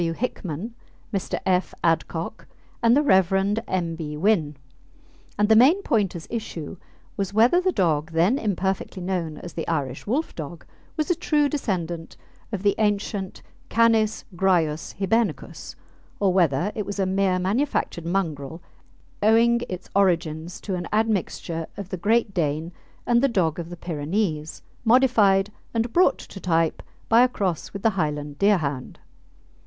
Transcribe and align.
W. 0.01 0.13
Hickman, 0.13 0.73
Mr. 1.13 1.39
F. 1.45 1.75
Adcock, 1.83 2.47
and 2.81 2.97
the 2.97 3.03
Rev. 3.03 3.61
M. 3.67 3.95
B. 3.95 4.17
Wynn, 4.17 4.57
and 5.37 5.47
the 5.47 5.55
main 5.55 5.83
point 5.83 6.15
as 6.15 6.25
issue 6.31 6.77
was 7.15 7.35
whether 7.35 7.61
the 7.61 7.71
dog 7.71 8.09
then 8.11 8.39
imperfectly 8.39 9.03
known 9.03 9.37
as 9.37 9.53
the 9.53 9.67
Irish 9.67 10.05
Wolfdog 10.07 10.63
was 10.97 11.11
a 11.11 11.13
true 11.15 11.47
descendant 11.47 12.17
of 12.51 12.63
the 12.63 12.73
ancient 12.79 13.43
Canis 13.69 14.25
graius 14.35 14.95
Hibernicus, 14.97 15.75
or 16.19 16.33
whether 16.33 16.71
it 16.73 16.83
was 16.87 16.97
a 16.97 17.05
mere 17.05 17.37
manufactured 17.37 18.07
mongrel, 18.07 18.59
owing 19.21 19.61
its 19.69 19.87
origin 19.95 20.47
to 20.63 20.73
an 20.73 20.87
admixture 20.91 21.67
of 21.77 21.89
the 21.89 21.97
Great 21.97 22.33
Dane 22.33 22.71
and 23.05 23.21
the 23.21 23.27
dog 23.27 23.59
of 23.59 23.69
the 23.69 23.77
Pyrenees, 23.77 24.63
modified 24.83 25.51
and 25.75 25.93
brought 25.93 26.17
to 26.17 26.39
type 26.39 26.81
by 27.07 27.21
a 27.21 27.27
cross 27.29 27.71
with 27.71 27.83
the 27.83 27.91
Highland 27.91 28.39
Deerhound. 28.39 28.97